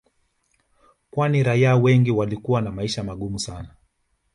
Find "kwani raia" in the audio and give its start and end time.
1.11-1.75